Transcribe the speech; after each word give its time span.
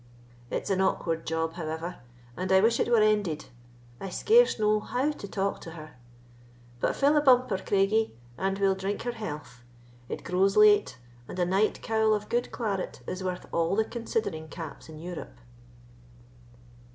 It's 0.49 0.71
an 0.71 0.81
awkward 0.81 1.27
job, 1.27 1.53
however, 1.53 1.97
and 2.35 2.51
I 2.51 2.59
wish 2.59 2.79
it 2.79 2.89
were 2.89 3.03
ended; 3.03 3.45
I 3.99 4.09
scarce 4.09 4.57
know 4.57 4.79
how 4.79 5.11
to 5.11 5.27
talk 5.27 5.61
to 5.61 5.71
her,—but 5.77 6.95
fill 6.95 7.15
a 7.17 7.21
bumper, 7.21 7.59
Craigie, 7.59 8.17
and 8.35 8.57
we'll 8.57 8.73
drink 8.73 9.03
her 9.03 9.11
health. 9.11 9.61
It 10.09 10.23
grows 10.23 10.57
late, 10.57 10.97
and 11.27 11.37
a 11.37 11.45
night 11.45 11.83
cowl 11.83 12.15
of 12.15 12.29
good 12.29 12.51
claret 12.51 13.01
is 13.05 13.23
worth 13.23 13.45
all 13.51 13.75
the 13.75 13.85
considering 13.85 14.47
caps 14.47 14.89
in 14.89 14.97
Europe." 14.97 15.37